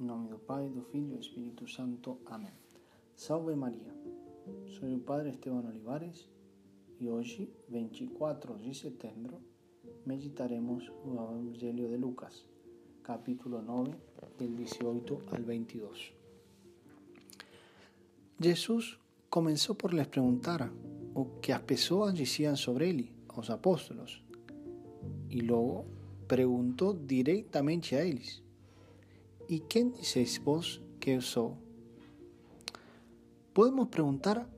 [0.00, 2.16] Em nome do Pai, do Filho e do Espírito Santo.
[2.24, 2.54] Amém.
[3.14, 3.94] Salve Maria.
[4.66, 6.26] Sou o Padre Esteban Olivares
[6.98, 9.42] e hoje, 24 de setembro,
[10.06, 12.46] meditaremos o Evangelho de Lucas,
[13.02, 13.92] capítulo 9,
[14.38, 16.14] del 18 al 22.
[18.40, 18.98] Jesus
[19.28, 20.72] começou por lhes perguntar
[21.14, 24.24] o que as pessoas diziam sobre ele, aos apóstolos,
[25.28, 25.84] e logo
[26.26, 28.42] perguntou diretamente a eles
[29.50, 31.54] ¿Y quién dices vos que soy?
[33.52, 34.48] Podemos preguntarnos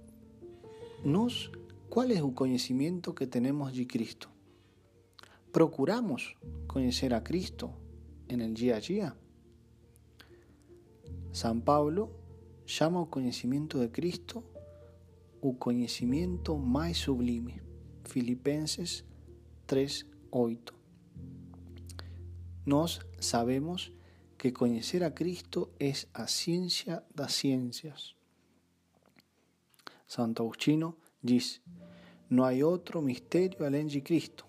[1.88, 4.28] cuál es el conocimiento que tenemos de Cristo.
[5.50, 7.72] ¿Procuramos conocer a Cristo
[8.28, 9.16] en el día a día?
[11.30, 12.10] San Pablo
[12.66, 14.44] llama al conocimiento de Cristo
[15.42, 17.62] el conocimiento más sublime.
[18.04, 19.06] Filipenses
[19.64, 20.74] 3:8.
[22.66, 23.94] Nos sabemos
[24.42, 28.16] que conocer a Cristo es a ciencia das ciencias.
[30.08, 31.60] Santo Agustín dice,
[32.28, 34.44] no hay otro misterio além de Cristo.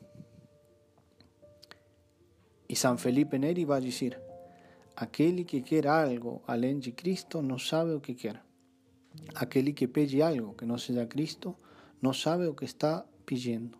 [2.67, 4.19] Y San Felipe Neri va a decir,
[4.95, 8.41] aquel que quiere algo além de Cristo no sabe lo que quiere.
[9.35, 11.59] Aquel que pide algo que no sea Cristo
[12.01, 13.77] no sabe lo que está pidiendo.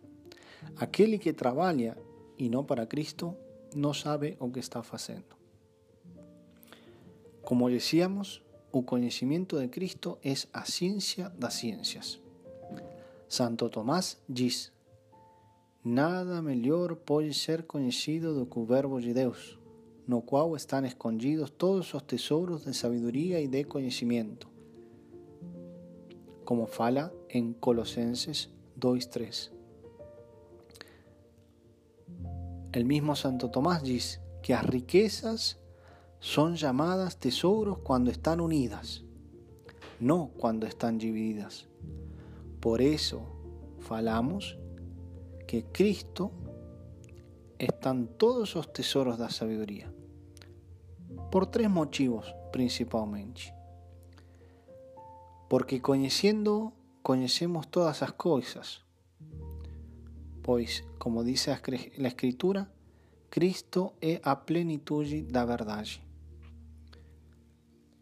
[0.76, 1.96] Aquel que trabaja
[2.38, 3.36] y no para Cristo
[3.74, 5.43] no sabe lo que está haciendo.
[7.44, 8.42] Como decíamos,
[8.72, 12.20] el conocimiento de Cristo es a ciencia das ciencias.
[13.28, 14.70] Santo Tomás dice,
[15.82, 19.58] Nada mejor puede ser conocido do que o Verbo de Deus,
[20.06, 24.48] no cual están escondidos todos los tesoros de sabiduría y de conocimiento.
[26.46, 28.48] Como fala en Colosenses
[28.80, 29.50] 2.3.
[32.72, 35.58] El mismo Santo Tomás dice que las riquezas
[36.24, 39.04] son llamadas tesoros cuando están unidas,
[40.00, 41.68] no cuando están divididas.
[42.60, 43.26] Por eso
[43.80, 44.56] falamos
[45.46, 46.32] que Cristo
[47.58, 49.92] están todos los tesoros de la sabiduría.
[51.30, 53.54] Por tres motivos principalmente.
[55.50, 58.80] Porque conociendo, conocemos todas las cosas.
[60.40, 61.54] Pues, como dice
[61.98, 62.70] la Escritura,
[63.28, 66.04] Cristo es a plenitude da verdade.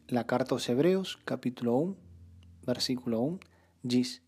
[0.08, 1.96] La carta a los Hebreos, capítulo 1,
[2.66, 3.40] versículo 1,
[3.82, 4.20] dice,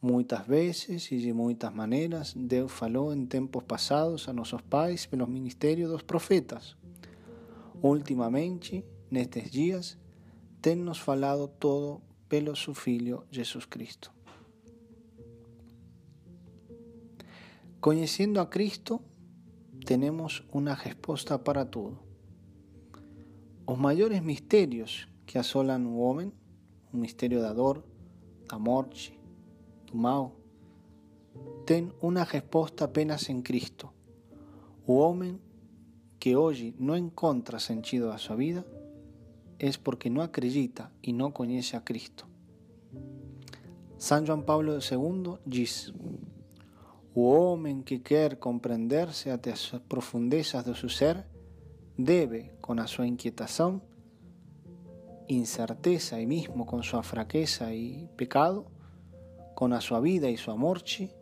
[0.00, 5.28] Muchas veces y de muchas maneras Deus falou en tiempos pasados a nuestros pais pelos
[5.28, 6.76] ministerios dos profetas.
[7.82, 9.98] Últimamente, nestes días,
[10.60, 14.12] tennos falado todo pelo su Filho Jesus Cristo.
[17.80, 19.00] Conociendo a Cristo,
[19.84, 22.07] tenemos una respuesta para todo.
[23.68, 26.32] Los mayores misterios que asolan un hombre,
[26.90, 27.84] un misterio de dor,
[28.48, 29.20] da morte,
[29.86, 30.32] do mal,
[31.66, 33.92] ten una respuesta apenas en Cristo.
[34.86, 35.36] O hombre
[36.18, 38.64] que hoy no encuentra sentido a su vida
[39.58, 42.24] es porque no acredita y no conoce a Cristo.
[43.98, 45.92] San Juan Pablo II dice,
[47.14, 51.26] o hombre que quiere comprenderse hasta las profundezas de su ser,
[51.98, 53.82] debe, con a su inquietación,
[55.26, 58.66] incerteza y mismo con su fraqueza y pecado,
[59.54, 61.16] con a su vida y su amorche,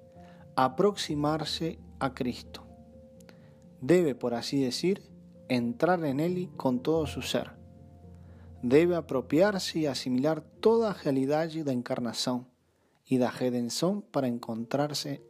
[0.57, 2.67] aproximarse a Cristo.
[3.81, 5.05] Debe, por así decir,
[5.49, 7.53] entrar en Él con todo su ser.
[8.63, 12.49] Debe apropiarse y asimilar toda realidad de encarnación
[13.05, 15.23] y de redención para encontrarse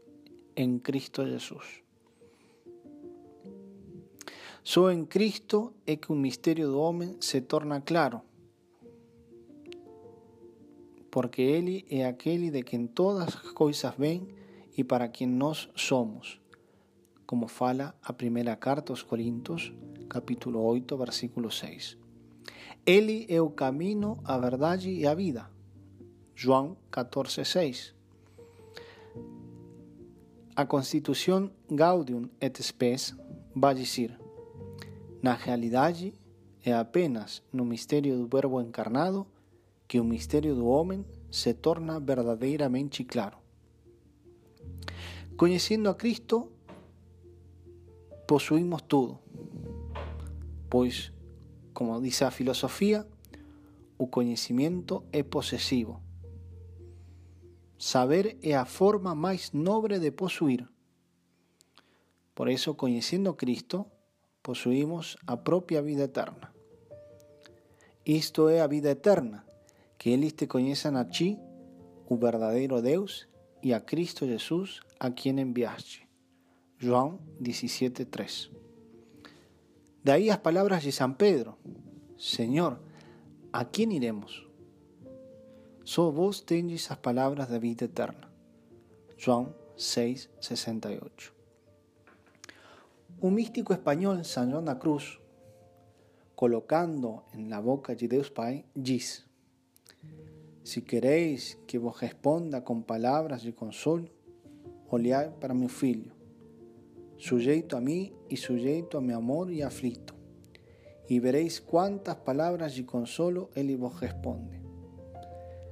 [0.54, 1.85] en Cristo Jesús.
[4.66, 8.24] Só en Cristo es que un misterio do hombre se torna claro,
[11.08, 14.34] porque Él es aquel de quien todas las cosas ven
[14.74, 16.40] y para quien nos somos,
[17.26, 19.72] como fala a primera carta aos Corintios,
[20.08, 21.96] capítulo 8, versículo 6.
[22.84, 25.48] Ele é o camino, a verdade e a vida.
[26.34, 27.94] João 14, 6.
[30.56, 33.14] A Constitución Gaudium et Spes
[33.54, 34.25] vai dizer
[35.26, 36.14] Na realidade,
[36.62, 39.26] é apenas no mistério do Verbo encarnado
[39.88, 43.36] que o mistério do homem se torna verdadeiramente claro.
[45.36, 46.52] Conhecendo a Cristo,
[48.28, 49.18] possuímos tudo,
[50.70, 51.12] pois,
[51.72, 53.04] como dice a filosofía,
[53.98, 56.00] o conhecimento é possessivo.
[57.76, 60.68] Saber é a forma mais nobre de possuir.
[62.32, 63.90] Por eso, conhecendo a Cristo,
[64.46, 66.54] posuimos a propia vida eterna.
[68.04, 69.44] Isto é a vida eterna,
[69.98, 71.36] que eles te conheçam a ti,
[72.08, 73.26] o verdadeiro Deus,
[73.60, 76.06] e a Cristo Jesus, a quem enviaste.
[76.78, 78.48] João 17:3.
[80.04, 81.58] Daí as palavras de San Pedro:
[82.16, 82.78] Senhor,
[83.52, 84.46] a quem iremos?
[85.84, 88.30] Só vos tendes as palavras da vida eterna.
[89.18, 91.35] João 6:68.
[93.18, 95.18] Un místico español, San Juan da Cruz,
[96.34, 99.24] colocando en la boca de Deus Pai, diz:
[100.62, 104.10] Si queréis que vos responda con palabras de consolo,
[104.90, 106.12] olhai para meu filho,
[107.16, 110.12] sujeito a mí y sujeito a mi amor y aflito,
[111.08, 114.60] y veréis cuántas palabras de consolo ele vos responde.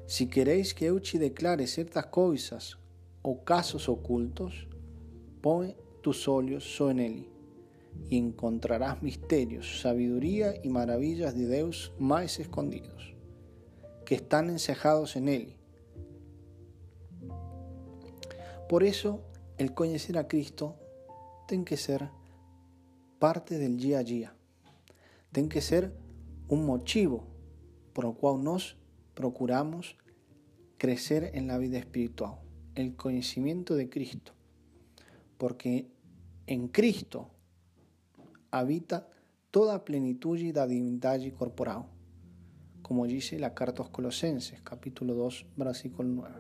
[0.07, 2.79] Si queréis que eu declare ciertas coisas
[3.23, 4.67] ou casos ocultos,
[5.43, 7.34] põe tus olhos en ele
[8.09, 13.15] y encontrarás misterios, sabiduría y maravillas de Dios más escondidos,
[14.05, 15.57] que están encejados en Él.
[18.69, 19.23] Por eso,
[19.59, 20.77] el conocer a Cristo
[21.47, 22.09] tiene que ser
[23.19, 24.35] parte del día a día,
[25.33, 25.93] tiene que ser
[26.49, 27.25] un motivo
[27.93, 28.77] por el cual nos
[29.15, 29.97] procuramos
[30.79, 32.39] crecer en la vida espiritual,
[32.75, 34.33] el conocimiento de Cristo,
[35.39, 35.89] porque
[36.47, 37.31] en Cristo
[38.59, 39.09] habita
[39.51, 41.91] toda a plenitude da divindade corporal,
[42.83, 46.35] como dice la carta aos Colosenses, capítulo 2, versículo 9.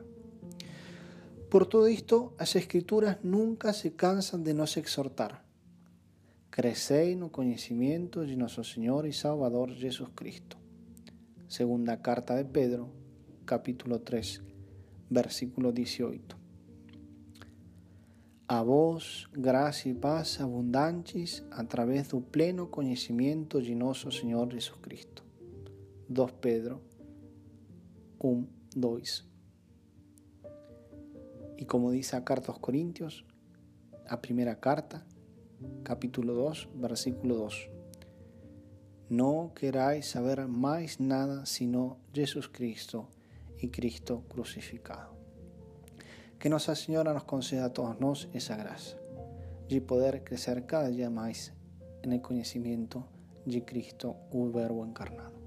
[1.51, 5.43] Por todo isto, as Escrituras nunca se cansan de nos exhortar.
[6.51, 10.57] Crecei no conhecimento de nosso Senhor e Salvador Jesus Cristo.
[11.49, 12.91] Segunda carta de Pedro,
[13.45, 14.43] capítulo 3,
[15.11, 16.44] versículo 18.
[18.47, 24.79] A vos, graça e paz abundantes a través do pleno conhecimento de nosso Senhor Jesus
[24.83, 25.25] Cristo.
[26.11, 26.83] 2 Pedro
[28.23, 28.47] 1,
[28.77, 29.25] 2.
[31.57, 33.25] E como diz a carta aos Coríntios,
[34.07, 35.07] a primeira carta,
[35.83, 37.71] capítulo 2, versículo 2.
[39.09, 43.09] Não queráis saber mais nada sino Jesus Cristo
[43.59, 45.14] e Cristo crucificado.
[46.39, 48.99] Que Nuestra Señora nos conceda a todos nos esa gracia
[49.69, 51.53] de poder crecer cada día más
[52.03, 53.07] en el conocimiento
[53.47, 55.44] de Cristo, un verbo encarnado.